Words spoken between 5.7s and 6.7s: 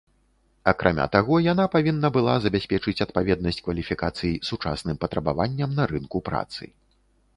на рынку працы.